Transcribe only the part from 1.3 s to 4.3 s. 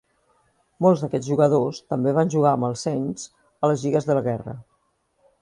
jugadors també van jugar amb el Saints a les lligues de la